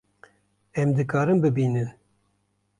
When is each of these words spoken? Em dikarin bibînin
Em 0.73 0.95
dikarin 0.97 1.43
bibînin 1.43 1.89